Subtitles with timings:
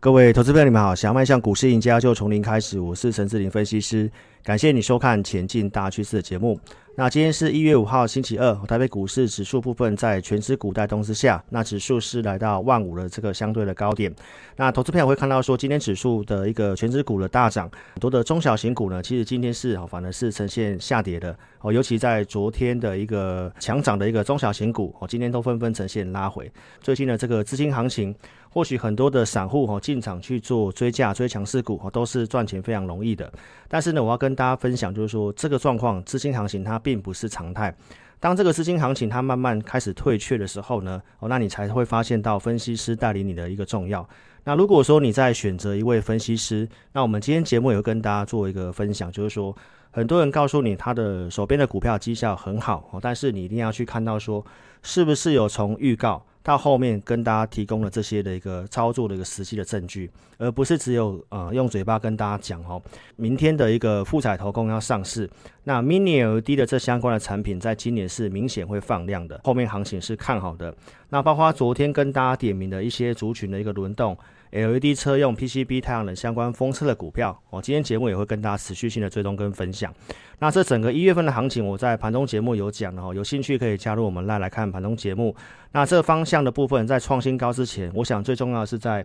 [0.00, 0.94] 各位投资朋友，你们好！
[0.94, 2.78] 想要迈向股市赢家，就从零开始。
[2.78, 4.08] 我是陈志霖分析师，
[4.44, 6.56] 感谢你收看《前进大趋势》的节目。
[6.94, 14.14] 那今天是一月五号，星期二，台北股市指数部分在权值股带动之下，那指数是来到万五的这个相对的高点。
[14.54, 21.72] 那投资朋友会看到说，今天指数的一个权值股的大涨，很多的中小型股呢，其实今天是反而是呈现下跌的哦。
[21.72, 26.48] 尤其在昨天的一个强涨的一个中小型股哦，今天都纷纷呈现拉回。
[26.80, 28.14] 最近的这个资金行情。
[28.58, 33.32] 或许很多的散户哦进场去做追价追强势股哦，都是赚钱非常容易的。
[33.68, 37.72] 但是呢，我要跟大家分享，就是说这个状况资金行情它并不是常态。
[38.18, 44.04] 当这个资金行情它慢慢开始退却的时候呢，哦，那你才会发现到分析师带领你的一个重要。
[44.42, 49.56] 那如果说你在选择一位分析师，那我们今天节目也会跟大家做一个分享，就是说
[49.92, 54.44] 很多人告诉你他的手边的股票绩效很好哦，但是你一定要去看到说
[54.82, 56.24] 是不是有从预告。
[56.48, 62.80] 到后面跟大家提供了这些的一个操作的一个实际的证据，而不是只有呃用嘴巴跟大家讲哦。
[63.16, 65.28] 明天的一个富彩投控要上市，
[65.64, 70.74] 那 Mini LED 的这相关的产品在今年是明显会放量的，后面行情是看好的。
[71.10, 74.16] 那包括昨天跟大家点名的一些族群的一个轮动。
[74.50, 79.92] LED 车用 PCB 太阳能相关封测的股票，我今天节目也会跟大家持续性的追踪跟分享。
[80.38, 85.34] 那这整个一月份的行情，我在盘中节目有讲的哦，有兴趣可以加入我们来来看盘中节目。
[85.72, 89.04] 那这方向的部分，在创新高之前，我想最重要是在。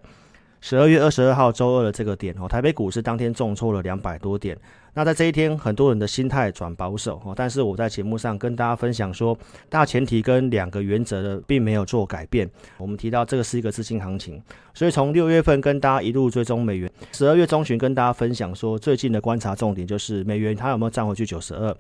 [0.66, 4.58] 十二月二十二号周二的这个点哦，台北股市当天重挫了两百多点。
[4.94, 12.50] 那在这一天，很多人的心态转保守哦，但是我在节目上跟大家分享说，大前提跟两个原则的并没有做改变。
[12.78, 14.42] 我们提到这个是一个资金行情，
[14.74, 21.76] 所以从六月份跟大家一路追踪美元，十二月中旬跟大家分享说，最近的观察重点就是美元它有没有站回去九十二。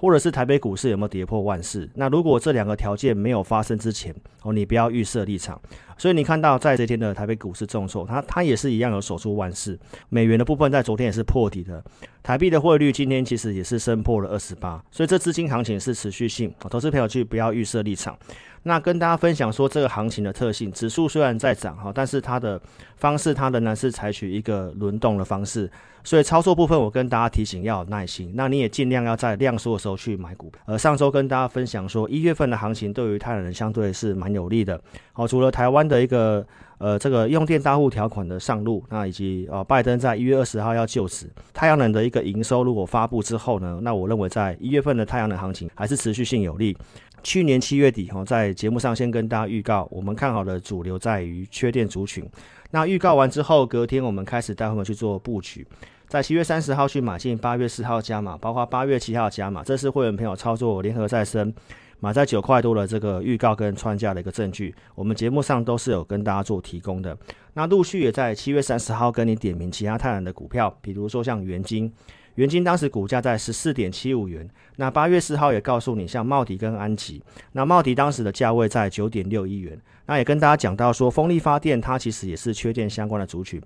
[0.00, 1.90] 或者是台北股市有没有跌破万四？
[1.96, 5.60] 那如果这两个条件没有发生之前，哦，你不要预设立场。
[5.98, 9.78] 所以你看到在这天的台北股市重挫，它它也是一样有守住万四。
[10.08, 11.84] 美元的部分在昨天也是破底的。
[12.22, 16.52] 台币的汇率今天其实也是升破了二十八，所以这资金行情是持续性。
[16.70, 18.16] 投资朋友去不要预设立场。
[18.64, 22.60] 那跟大家分享说这个行情的特性，指数虽然在涨哈，但是它的
[22.96, 25.70] 方式它仍然是采取一个轮动的方式，
[26.04, 28.32] 所以操作部分我跟大家提醒要有耐心。
[28.34, 30.60] 那你也尽量要在量缩的时候去买股票。
[30.66, 34.78] 而上周跟大家分享说，一月份的行情对于太阳能相对是蛮有利的。
[35.12, 36.46] 好，除了台湾的一个
[36.78, 46.76] 呃这个用电大户条款的上路，那以及呃拜登在一月二十号要就职，太阳能的一个营收如果发布之后呢，那我认为在一月份的太阳能行情还是持续性有利。
[47.24, 52.24] 去年七月底，哈，在节目上先跟大家预告，我们看好的主流在于缺电族群。
[52.70, 55.66] 那预告完之后，隔天我们开始带他们去做布局，
[56.06, 61.52] 在七月三十号去买进，八月四号加码，包括八月七号加码，这是会员朋友操作联合再生
[62.00, 64.74] 买在九块多的这个预告跟穿价的一个证据。
[64.94, 67.16] 我们节目上都是有跟大家做提供的。
[67.54, 71.92] 那陆续也在七月三十号跟你点名其他泰然的股票，比如说像元晶。
[72.36, 77.20] 元晶当时股价在十四点七五元，那八月四号也告诉你，像茂迪跟安吉，
[77.50, 79.76] 那茂迪当时的价位在九点六一元，
[80.06, 83.60] 那也跟大家讲到说，风力发电它其实也是缺电相关的族群，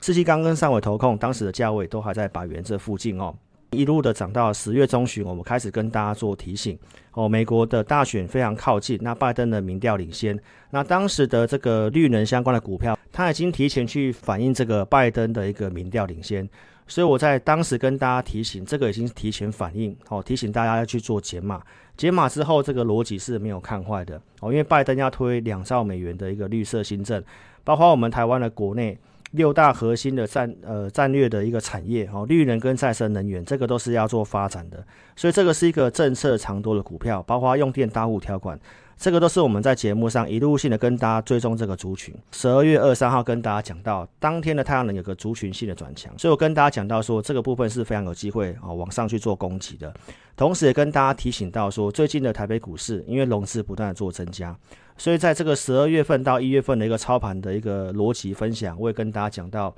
[0.00, 3.32] 世纪钢跟上尾投控当时的价位都还在百元这附近哦，
[3.70, 6.78] 一路的涨到十月中旬，我们开始跟大家做提醒
[7.12, 10.38] 哦，美国的大选非常靠近，那拜登的民调领先，
[10.70, 16.48] 那当时的这个绿能相关的股票，它已经提前去反映这个拜登的一个民调领先。
[16.88, 21.60] 所以我在当时跟大家提醒，这个已经提前反应，哦，提醒大家要去做解码。
[21.96, 27.20] 解码之后，这个逻辑是没有看坏的，哦，因为拜登要推两兆美元的一个绿色新政，
[27.64, 28.96] 包括我们台湾的国内
[29.32, 34.84] 六大核心的战呃战略的一个产业，哦，绿能跟再生能源，这个都是要做发展的。
[35.14, 38.58] 所以这个是一个政策长多的股票，包括用电大户条款。
[38.98, 42.14] 这个都是我们在节目上一路性的跟大家追踪这个族群。
[42.32, 49.92] 十二月二三号跟大家讲到，当天的太阳能有个族群性的转强，所以我跟大家讲到说，这个部分是非常有机会啊往上去做攻击的。
[50.34, 54.56] 同时也跟大家提醒到说，最近的台北股市因为融资不断的做增加，
[54.96, 59.74] 所以在这个十二月份到一月份的一个操盘的一个逻辑分享，我也跟大家讲到，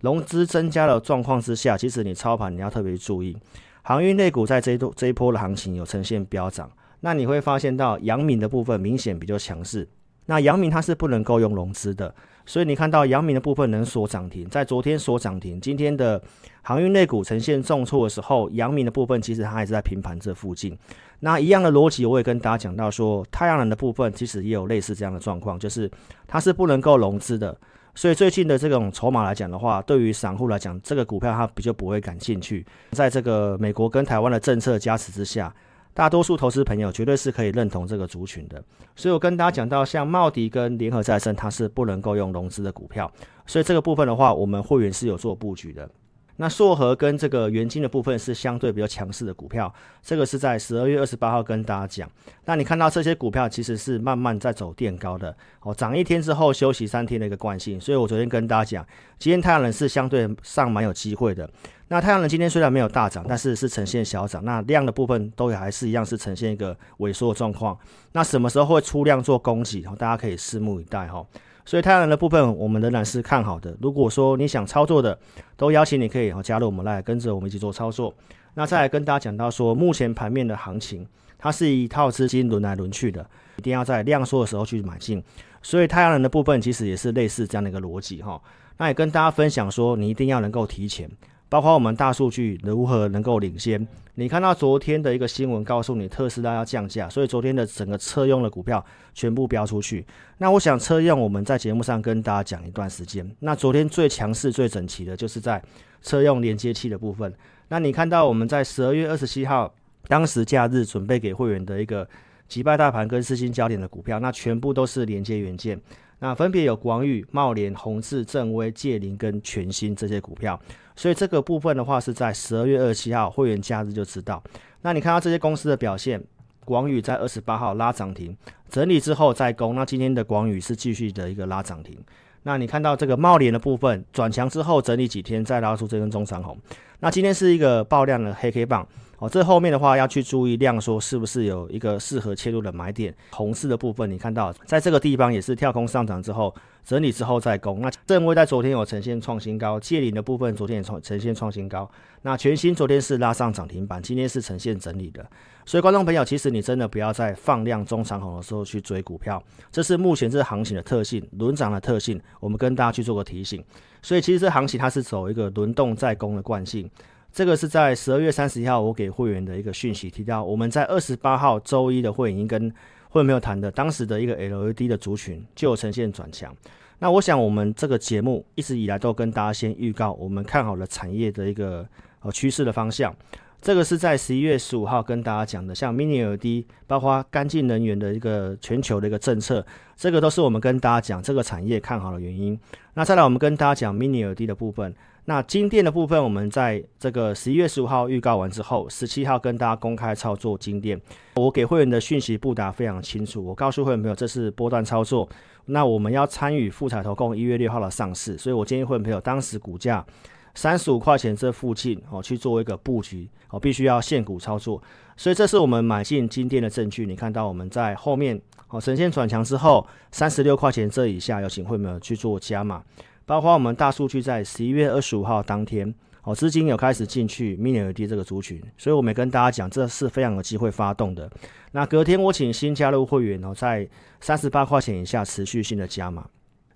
[0.00, 3.36] 融资增加的状况之下，其实你操盘你要特别注意，
[3.82, 6.68] 航运类股在这一波这一波的行情有呈现飙涨。
[7.06, 9.86] 那你会发现到阳明的部分明显比较强势，
[10.24, 12.12] 那阳明它是不能够用融资的，
[12.44, 16.20] 所以你看到阳明的部分能锁涨停，在昨天锁涨停，今天的
[16.62, 20.76] 航运类股呈现重挫的时候，阳明的部分其实它还是在平盘这附近。
[21.20, 25.88] 那一样的逻辑，我也跟大家讲到说，太阳能的部分其实也有类似这样的状况，就是
[26.26, 27.56] 它是不能够融资的，
[27.94, 32.66] 所以最近的这种筹码来讲的话，对于散户来讲，这个股票它比较不会感兴趣。
[32.90, 35.54] 在这个美国跟台湾的政策加持之下。
[35.96, 38.62] 大多数投资朋友绝对是可以认同这个族群的。
[38.94, 43.10] 所以我跟大家讲到，像茂迪跟联合再生，它是不能够用融资的股票，
[43.46, 45.88] 所以这个部分的话，我们会员是有做布局的。
[46.36, 49.72] 那硕和跟这个元晶的部分是相对比较强势的股票，
[50.02, 52.10] 这个是在十二月二十八号跟大家讲。
[52.44, 57.80] 那你看到这些股票其实是慢慢在走垫高的哦，涨一天之后休息三天的一个惯性。
[57.80, 58.86] 所以我昨天跟大家讲，
[59.18, 61.48] 今天太阳能是相对上蛮有机会的。
[61.88, 67.78] 那太阳能今天虽然没有大涨，但是是呈现小涨，那量的部分都还是一样是呈现一个萎缩的状况。
[68.12, 69.82] 那什么时候会出量做供给？
[69.96, 71.24] 大家可以拭目以待哈。
[71.66, 73.76] 所以太阳能的部分，我们仍然是看好的。
[73.82, 75.18] 如果说你想操作的，
[75.56, 78.14] 都邀请你可以加入我们来跟着我们一起做操作。
[78.54, 81.04] 那再来跟大家讲到说，目前盘面的行情，
[81.36, 85.22] 它是一套资金轮来轮去的，一定要在量缩的时候去买进。
[85.60, 88.40] 所以太阳能的部分其实也是类似这样的一个逻辑哈。
[88.78, 91.10] 那也跟大家分享说，你一定要能够提前。
[91.48, 93.86] 包括我们大数据如何能够领先？
[94.18, 100.04] 你看到昨天的一个新闻，告诉你特斯拉要降价，所以昨天的整个车用的股票全部飙出去。
[100.38, 103.30] 那我想车用，我们在节目上跟大家讲一段时间。
[103.40, 105.62] 那昨天最强势、最整齐的就是在
[106.02, 107.32] 车用连接器的部分。
[107.68, 109.72] 那你看到我们在十二月二十七号
[110.08, 112.08] 当时假日准备给会员的一个
[112.48, 115.78] 击败大盘跟四星焦点的股票，那全部都是连接元件。
[116.18, 120.58] 那分别有广宇、茂联、宏致、正威、界林跟全新这些股票。
[120.94, 124.42] 所以这个部分的话，是在十二月二十七号会员假日就知道。
[124.80, 126.22] 那你看到这些公司的表现，
[126.64, 128.36] 广宇在二十八号拉涨停，
[128.70, 129.74] 整理之后再攻。
[129.74, 131.98] 那今天的广宇是继续的一个拉涨停。
[132.44, 136.56] 那你看到这个茂联的部分转强之后整理几天，再拉出这根中长红。
[137.00, 138.86] 那今天是一个爆量的黑 K 棒。
[139.18, 143.14] 哦，这后面的话要去注意量，说是不是有一个适合切入的买点。
[143.30, 146.54] 红色的部分，你看到在这个地方也是跳空上涨之后
[146.84, 147.80] 整理之后再攻。
[147.80, 151.90] 那正威在昨天有呈现创新高，借零的部分昨天也创呈现创新高。
[152.22, 155.24] 那全新昨天是拉上涨停板，今天是呈现整理的。
[155.64, 159.42] 所以观众朋友，其实你真的不要在放量中长红的时候去追股票，
[159.72, 162.20] 这是目前这行情的特性，轮涨的特性。
[162.38, 163.64] 我们跟大家去做个提醒。
[164.02, 166.88] 所以其实这行情它是走一个轮动再攻的惯性。
[167.32, 172.72] 这个是在十二月三十一号，我给会员的一个讯息提到，我们在二十八号周一的会员已经跟
[173.10, 176.54] 会员没有谈的，当时的一个 LED 的族群就有呈现转强。
[176.98, 181.86] 那我想我们这个节目一直以来都跟大家先预告，我们看好了产业的一个
[182.20, 183.14] 呃趋势的方向。
[183.60, 189.64] 这个是在十一月十五号跟大家讲的，像 Mini LED，包括干净能源的一个全球的一个政策，
[189.94, 192.58] 这个都是我们跟大家讲这个产业看好的原因。
[192.94, 194.94] 那再来我们跟大家讲 Mini LED 的部分。
[195.28, 201.00] 那金电的部分，我们在这个十一月十五号预告完之后，十七号跟大家公开操作金电。
[201.34, 205.28] 我给会员的讯息布达非常清楚，我告诉会员朋友，这是波段操作。
[205.64, 210.06] 那我们要参与富采投控一月六号的上市，所以我建议会员朋友，当时股价
[210.54, 214.80] 三十五块钱这附近哦去做一个布局哦，必须要现股操作。
[215.16, 217.04] 所以这是我们买进金电的证据。
[217.04, 222.80] 你看到我们在后面哦呈现转强之后，三十六块钱这以下，有请会员朋友去做加码。
[223.26, 225.92] 包括我们大数据在十一月二十五号当天，
[226.22, 231.28] 哦，资金有开始进去 Mini LED 这个族群，所以我没跟大家讲，这是非常有机会发动的。
[231.72, 233.86] 那隔天我请新加入会员哦，在
[234.20, 236.24] 三十八块钱以下持续性的加码，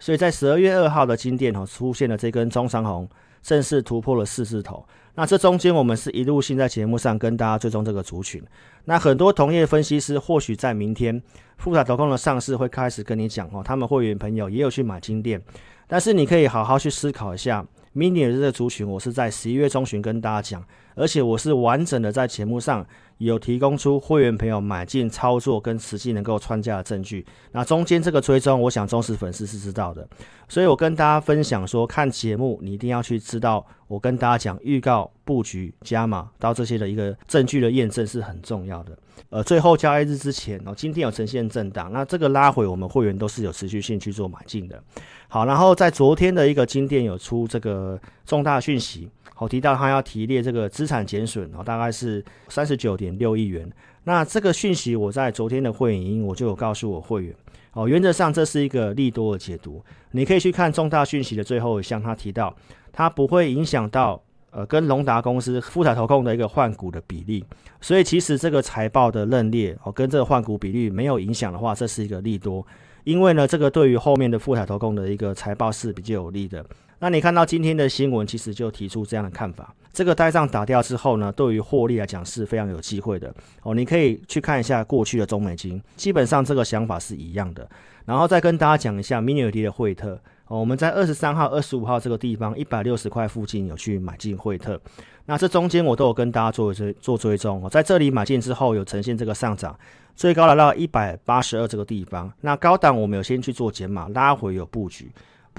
[0.01, 3.09] 所以在十二月二号的金店哦出现了这根中长红，
[3.41, 4.85] 正式突破了四字头。
[5.15, 8.43] 那这中间我们是一路性在节目上跟大家追踪这个族群。
[8.87, 11.23] 那很多同业分析师或许在明天
[11.59, 15.41] 富采投控的上市会开始跟你讲哦，他们会员朋友也有去买金店。
[15.91, 17.67] 但是你可以好好去思考一下
[17.97, 22.85] ，mini 的这个族群，我是在十一月中旬跟大家讲，而且我是完整的在节目上
[23.19, 27.25] 有提供出会员朋友买进操作跟实际能够穿价的证据。
[27.53, 30.07] 那中间这个追踪，我想忠实粉丝是知道的，
[30.49, 38.97] 所以我跟大家分享说，看节目你一定要去知道，我跟大家讲预告、布局、加码到这些的一个证据的验证是很重要的。
[39.29, 44.83] 呃，最后交易日之前哦，今天有呈现震荡，那这个拉回我们会员都是有持续性去做买进的。
[45.29, 49.09] 好，然后在昨天的一个金店有出这个重大讯息，
[49.41, 53.67] 好，提到他要提列这个资产减损哦，大概是三十九点六亿元。
[54.05, 57.35] 那这个讯息我在昨天的会员营我就有告诉我会员
[57.73, 62.55] 哦，原则上这是一个利多的解读，你可以去看重大讯息的最后一项，他提到
[62.93, 64.23] 它不会影响到。
[64.53, 67.45] 呃，跟隆达公司富采投控的一个换股的比例，
[67.81, 72.67] 所以其实这个财报的认列哦，跟这个换股比例没有影响的话，这是一个利多，
[73.05, 76.67] 因为呢，这个对于后面的富采投控的一个财报是比较有利的。
[77.01, 83.75] 那你看到今天的新闻，其实就提出这样的看法，这个呆账打掉之后呢，对于获利来讲是非常有机会的哦。
[83.75, 87.67] 你可以去看一下过去的中美金，基本上这个想法是一样的。
[88.05, 90.61] 然后再跟大家讲一下 Mini LED 的惠特哦。
[90.61, 94.79] 我们在二十三号、二十五号这个地方一百六十块附近有去买进惠特，
[95.25, 97.67] 那这中间我都有跟大家做追做追踪。
[97.71, 99.79] 在这里买进之后有呈现这个上涨，
[100.15, 102.31] 最高来到一百八十二这个地方。
[102.43, 105.11] 那高档我们有先去做减码，拉回有布局，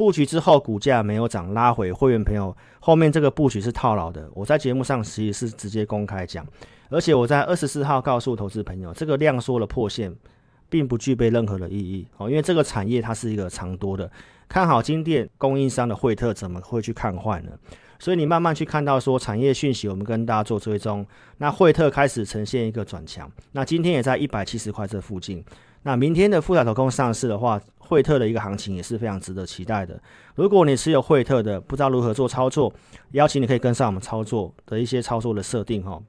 [0.01, 4.27] 布局之后股价没有涨，拉回会员朋友后面这个布局是套牢的。
[4.33, 6.43] 我在节目上其实是直接公开讲，
[6.89, 10.11] 而且我在二十四号告诉投资朋友，这个量缩的破线，
[10.69, 14.09] 并不具备任何的意义哦，因为这个产业它是一个长多的。
[14.49, 17.51] 看好金店供应商的惠特，怎么会去看坏呢？
[17.99, 21.05] 所以你慢慢去看到说产业讯息，我们跟大家做追踪。
[21.37, 25.45] 那惠特开始呈现一个转强，那今天也在一百七十块这附近。
[25.83, 29.99] 那明天的富彩投控上市的话，惠特的一个行情也是非常值得期待的。
[30.35, 32.71] 如果你持有惠特的，不知道如何做操作，
[33.11, 35.99] 邀请你可以跟上我们操作的一些操作的设定哈。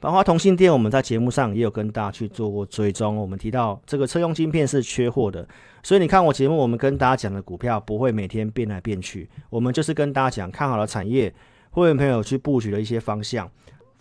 [0.00, 3.16] 板华同性店，我们在节目上也有跟大家去做过追踪。
[3.16, 5.46] 我们提到这个车用晶片是缺货的，
[5.82, 11.32] 所以你看我节目，我们跟大家讲的股票不会每天变来变去，我们就是跟大家讲看好的产业，
[11.70, 13.50] 会员朋友去布局的一些方向。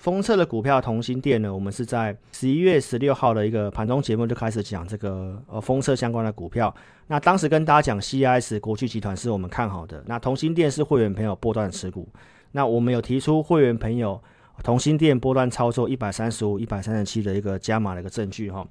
[0.03, 6.75] 封测的股票同心电呢，我们是在十一月十六号的一个盘中节目就开始讲这个呃封测相关的股票。
[7.07, 12.05] 那当时跟大家讲 CIS 国巨集团是我们看好的，那同心店是会员朋友波段持股。
[12.51, 14.21] 那我们有提出会员朋友。
[14.61, 18.63] 同心店波段操作一百三十五、一百三十七的一个加码的一个证据哈。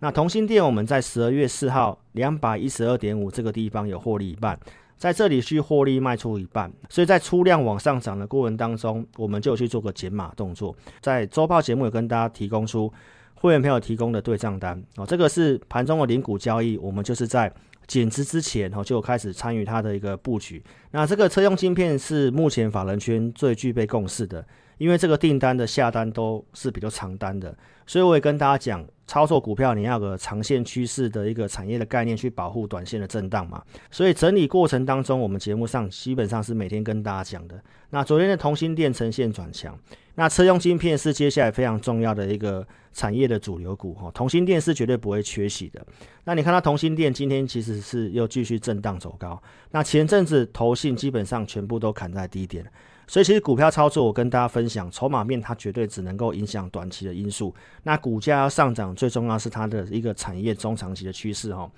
[0.00, 4.58] 那同心店我们在十二月四号两百一十二点五这个地方有获利一半，
[5.00, 10.76] 在这里去获利卖出一半，所以在出量往上涨的过程当中，我们就去做个减码动作。
[11.00, 12.92] 在周报节目有跟大家提供出
[13.32, 17.50] 会员朋友提供的对账单哦，这个是盘中的零股交易，我们就是在
[17.86, 20.62] 减资之前哦就开始参与它的一个布局。
[20.90, 24.46] 那这个车用晶片是目前法人圈最具备共识的。
[24.80, 27.54] 因为这个订单的下单都是比较长单的，
[27.86, 33.62] 所以我也跟大家讲，操作股票你要有个长线趋势的一个产业的概念去保护短线的震荡嘛。
[33.90, 37.62] 所以整理过程当中，我们节目上基本上是每天跟大家讲的。
[37.90, 39.78] 那昨天的同心电呈现转强，
[40.14, 45.86] 那车用晶片是接下来非常重要的一个产业的主流股哈，同心电是绝对不会缺席的。
[46.24, 52.64] 那你看到同心电今天其实是又继续震荡走高，那前阵子投信基本上全部都砍在低点。
[53.10, 57.52] 所以其实股票操作，我跟大家分享，筹码面它绝对只能够影响短期的因素。
[57.82, 61.68] 那股价要上涨，最重要是它的一个产业中长期的趋势哈。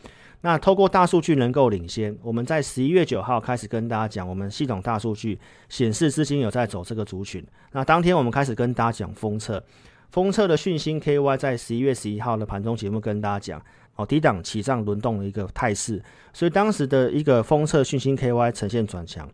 [0.43, 5.39] 那透过大数据能够领先，我们在十一月九号开始跟大家讲，我们系统大数据
[5.71, 7.43] 显示资金有在走这个族群。
[7.71, 9.65] 那当天我们开始跟大家讲封测，
[10.11, 13.63] 封测的讯芯 KY 在十一月十一号的盘中节目跟大家讲，
[13.97, 16.03] 哦低档起涨轮动的一个态势，
[16.35, 19.27] 所以当时的一个封测讯芯 KY 呈现转强。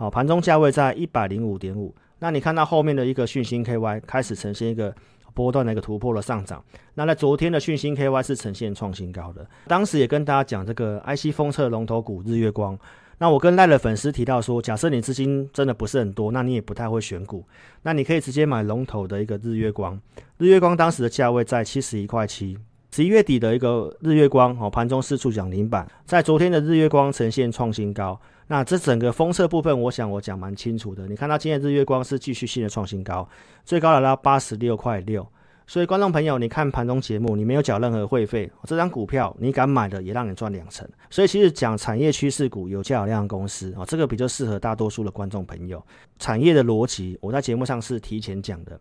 [0.00, 1.94] 好，盘中价位在一百零五点五。
[2.20, 4.94] 那你看到后面的一个讯星 KY 开始呈现一个
[5.34, 6.64] 波段的一个突破的上涨。
[6.94, 9.46] 那在昨天的讯星 KY 是呈现创新高的。
[9.66, 12.78] 当时也跟大家讲这个 IC 封测龙头股日月光。
[13.18, 17.44] 那我跟赖的粉丝提到说，假设你资金真的不是很多，那你也不太会选股，
[17.82, 20.00] 那你可以直接买龙头的一个日月光。
[20.38, 22.56] 日月光当时的价位在七十一块七。
[22.92, 28.20] 十一月底的一个日月光，哦，盘中四处涨停板，在昨天的日月光呈现创新高。
[28.48, 31.06] 那这整个封测部分，我想我讲蛮清楚的。
[31.06, 33.28] 你看到今天日月光是继续性的创新高，
[33.64, 35.24] 最高来到八十六块六。
[35.68, 40.84] 所以观众朋友，你看盘中节目，你没有缴任何会费，这张股票你敢买的，也让你赚两成。
[41.10, 45.80] 所以其实讲产业趋势股、有价有量公司啊，这个比较适合大多数的观众朋友。
[46.18, 48.76] 产业的逻辑，我在节目上是提前讲的。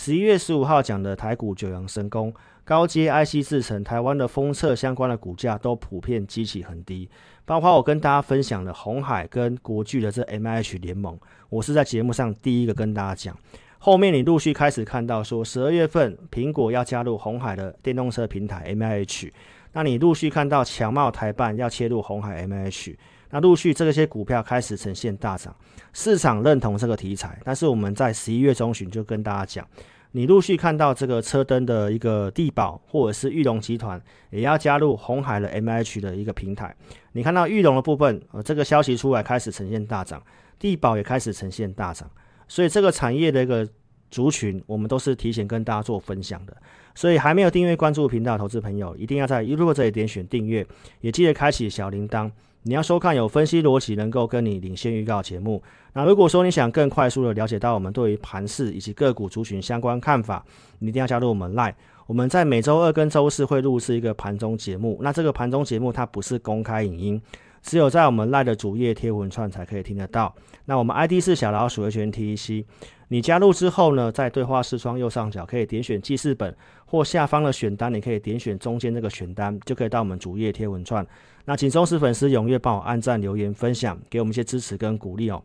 [0.00, 2.32] 十一月十五号讲的台股九阳神功。
[2.62, 7.10] 高阶 IC 制成，台湾的封测相关的股价都普遍激起很低，
[7.44, 13.36] 包括我跟大家分享的红海跟国巨的这 MH 联盟，我是在节目上第一个跟大家讲。
[13.78, 19.32] 后面你陆续开始看到说，十二月份苹果要加入红海的电动车平台 MH，
[19.72, 22.94] 那你陆续看到强茂台办要切入红海 MH
[23.30, 25.54] 那陆续这些股票开始呈现大涨，
[25.92, 29.66] 市场认同这个题材，但是我们在十一月中旬就跟大家讲。
[30.12, 36.74] 你陆续看到这个车灯的一个地保，或者是玉龙集团也要加入红海的 MH 的一个平台。
[37.12, 40.22] 你看到玉龙的部分，呃，这个消息出来开始呈现大涨，
[40.58, 42.10] 地保也开始呈现大涨。
[42.48, 43.68] 所以这个产业的一个
[44.10, 46.56] 族群，我们都是提前跟大家做分享的。
[46.94, 50.66] 所以还没有订阅关注频道的投资朋友，一定要在 YouTube 这里点选订阅，
[51.00, 52.30] 也记得开启小铃铛。
[52.64, 55.62] 你要收看有分析逻辑，能够跟你领先预告节目。
[55.92, 60.44] 那如果说你想更快速的了解到我们对于盘市以及个股族群相关看法，
[60.80, 61.74] 你一定要加入我们 Line。
[62.06, 64.98] 我们在每周二跟周四会录制一个盘中节目。
[65.00, 67.22] 那这个盘中节目它不是公开影音，
[67.62, 70.34] 只有在我们赖的主页贴文串才可以听得到。
[70.64, 72.64] 那我们 ID 是小老鼠 HNTEC，
[73.08, 81.06] 你加入之后呢，在对话视窗右上角可以点选记事本，或下方的选单，你可以点选中间这个选单，就可以到我们主页贴文串。
[81.46, 85.42] 那请忠实粉丝踊跃帮我按赞、留言、分享，给我们一些支持跟鼓励哦。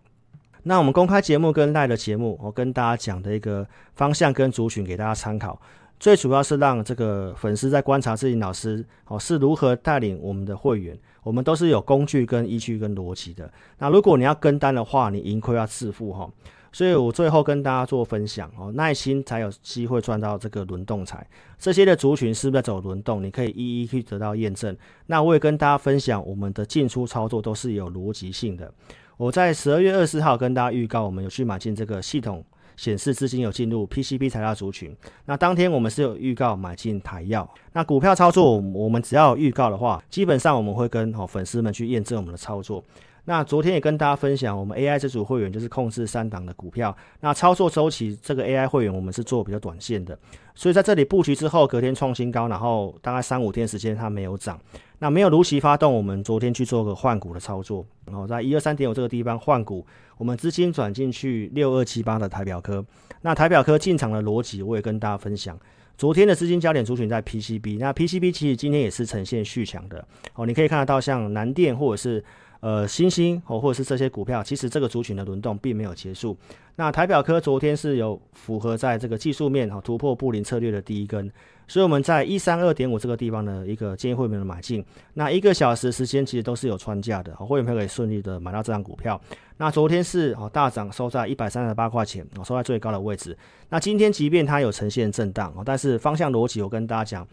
[0.63, 3.65] 那我们公开节目跟赖的节目，我跟大家讲的一个
[3.96, 5.58] 方向跟族群给大家参考，
[6.00, 13.50] 最主要是让这个粉丝在观察自己老师哦是如何带领我们的会员，我们都是有工具跟依据跟逻辑的。
[13.77, 16.29] 那如果你要跟单的话，你盈亏要自负哈。
[16.74, 21.25] 所以我最后跟大家做分享哦，耐心才有机会赚到这个轮动财。
[21.60, 23.24] 这些的族群是不是在走轮动？
[23.24, 24.75] 你可以一一去得到验证。
[25.06, 28.74] 那我也跟大家分享，我们的进出操作都是有逻辑性的。
[29.15, 32.44] 我在十二月二十号跟大家预告，我们有去买进这个系统
[32.75, 34.94] 显示资金有进入 PCB 材料族群。
[35.25, 37.48] 那当天我们是有预告买进台药。
[37.74, 42.84] 那股票操作，我们只要预告的话，基本上我们会跟哦粉丝们去验证我们的操作。
[43.25, 46.94] 那昨天也跟大家分享，我们 AI 这组会员就是控制三档的股票。
[47.22, 50.18] 那操作周期，这个 AI 会员我们是做比较短线的，
[50.53, 54.60] 所以在这里布局之后，隔天创新高，然后大概三五天时间它没有涨，
[55.00, 59.88] 那没有如期发动，我们昨天去做个换股的操作，然后在一二三点五这个地方换股，
[60.18, 62.86] 我们资金转进去六二七八的台表科。
[63.22, 65.58] 那台表科进场的逻辑，我也跟大家分享。
[65.98, 72.22] 昨天的资金焦点族群在 PCB，那 PCB 其实今天也是呈现续强的哦，你可以看得到像南电或者是。
[72.63, 76.38] 呃，欣兴哦，或者是这些股票，其实这个族群的轮动并没有结束。
[76.77, 81.29] 那台表科昨天是有符合在这个技术面哈突破布林策略的第一根，
[81.67, 84.82] 所以我们在一三二点五这个地方的一个建议会员的买进。
[85.13, 89.20] 那一个小时时间其实都是有穿价的，会员朋友可以顺利的买到这张股票。
[89.58, 93.38] 那昨天是哦大涨，收在一百三十八块钱，哦收在最高的位置。
[93.67, 97.27] 那今天即便它有呈现震荡哦，但是方向逻辑我跟大家讲。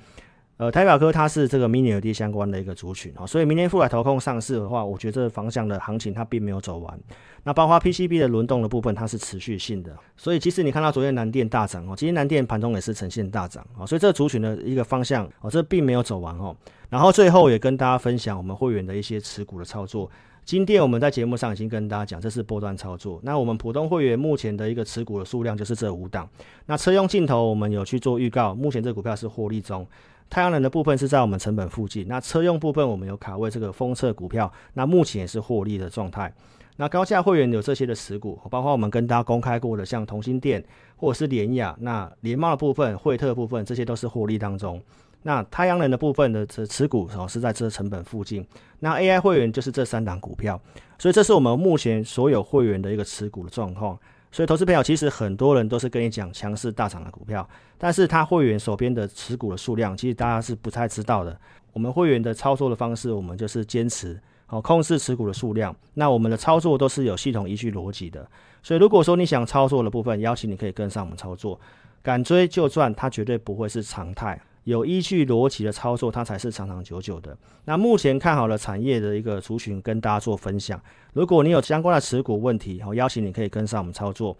[0.60, 7.00] 呃，台表科它是这个 Mini LED 相关的一个族群啊，所以明天富海投控上市的话，我觉得这个方向的行情它并没有走完。
[7.44, 9.96] 那包括 PCB 的轮动的部分，它是持续性的。
[10.18, 16.54] 所以即使你看到昨天南电大涨哦，今天南电盘中也是呈现大涨啊，所以这个族群的一个方向哦，这并没有走完哦。
[16.90, 20.10] 然后最后也跟大家分享我们会员的一些持股的操作。
[20.44, 23.18] 今天我们在节目上已经跟大家讲，这是波段操作。
[23.22, 26.28] 那我们普通会员目前的一个持股的数量就是这五档。
[26.66, 29.86] 那车用镜头我们有去做预告，目前这股票是获利中。
[30.30, 36.32] 太阳能的部分是在我们成本附近，那车用部分我们有卡位这个封测股票，那目前也是获利的状态。
[36.76, 40.64] 那高价会员有这些的持股，包括我们跟大家公开过的，像同心电
[40.96, 44.80] 或者是联亚，那联茂的部分、惠特部分，这些都是获利当中。
[45.22, 48.46] 那太阳能的部分的这持股哦是在这成本附近。
[48.78, 50.58] 那 AI 会员就是这三档股票，
[50.98, 53.98] 所以这是我们目前所有会员的一个持股的状况。
[54.32, 61.36] 所以，投资朋友其实很多人都是跟你讲强势大涨的股票，但是他会员手边的持股的数量，其实大家是不太知道的。
[61.72, 65.74] 我们会员的操作的方式，我们就是坚持好控制持股的数量。
[65.94, 68.24] 那我们的操作都是有系统依据逻辑的。
[68.62, 71.58] 所以，如果说你想操作的部分，邀请你可以跟上我们操作，
[72.02, 74.40] 敢追就赚，它绝对不会是常态。
[74.64, 77.36] 有依据逻辑的操作，它才是长长久久的。
[77.64, 80.80] 那目前看好了产业的一个族群，跟大家做分享。
[81.12, 84.36] 如果你有相关的持股问题，好，邀请你可以跟上我们操作。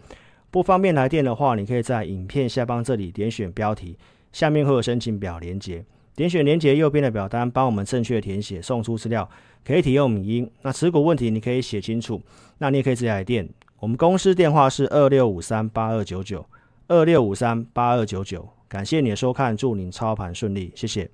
[0.51, 3.97] 不方便来电的话，你可以在影片下方这里点选标题，
[4.33, 9.29] 下面会有申请表连接，点选连接右边的表单，帮我们正确填写，送出资料，
[9.65, 10.51] 可以提用语音。
[10.63, 12.21] 那持股问题你可以写清楚，
[12.59, 13.49] 那你也可以直接来电。
[13.79, 16.45] 我们公司电话是二六五三八二九九，
[16.90, 18.46] 二六五三八二九九。
[18.68, 21.09] 感谢你的收看，祝您操盘顺利，谢谢。